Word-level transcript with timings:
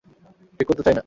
ঠিক 0.57 0.67
করতে 0.67 0.83
চাই 0.83 0.93
না। 0.93 0.99